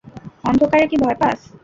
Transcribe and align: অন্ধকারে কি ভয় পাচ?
অন্ধকারে 0.43 0.85
কি 0.91 0.97
ভয় 1.03 1.17
পাচ? 1.21 1.39